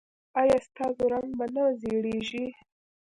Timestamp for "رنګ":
1.13-1.29